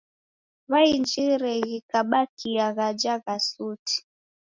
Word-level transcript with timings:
W'ainjire 0.71 1.53
ghikabakia 1.67 2.65
ghaja 2.77 3.13
gha 3.23 3.35
suti. 3.49 3.95